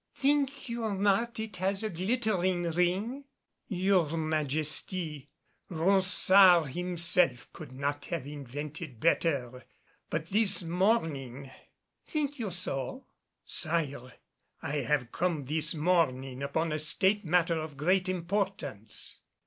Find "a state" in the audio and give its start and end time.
16.71-17.23